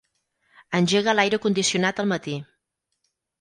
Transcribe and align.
Engega 0.79 1.13
l'aire 1.19 1.39
condicionat 1.43 2.01
al 2.05 2.09
matí. 2.13 2.35